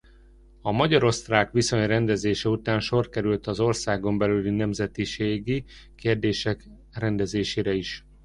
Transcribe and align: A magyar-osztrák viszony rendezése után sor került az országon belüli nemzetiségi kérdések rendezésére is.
A 0.61 0.71
magyar-osztrák 0.71 1.51
viszony 1.51 1.85
rendezése 1.87 2.49
után 2.49 2.79
sor 2.79 3.09
került 3.09 3.47
az 3.47 3.59
országon 3.59 4.17
belüli 4.17 4.49
nemzetiségi 4.49 5.63
kérdések 5.95 6.67
rendezésére 6.91 7.73
is. 7.73 8.05